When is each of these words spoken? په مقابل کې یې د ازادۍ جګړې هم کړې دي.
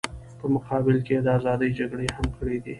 په 0.39 0.45
مقابل 0.55 0.95
کې 1.05 1.13
یې 1.17 1.23
د 1.25 1.27
ازادۍ 1.37 1.69
جګړې 1.79 2.07
هم 2.15 2.27
کړې 2.37 2.57
دي. 2.63 2.69